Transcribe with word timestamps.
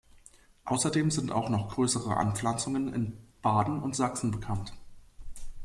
Außerdem 0.65 1.11
sind 1.11 1.31
auch 1.31 1.49
noch 1.49 1.75
größere 1.75 2.17
Anpflanzungen 2.17 2.91
in 2.91 3.19
Baden 3.43 3.83
und 3.83 3.95
Sachsen 3.95 4.31
bekannt. 4.31 4.73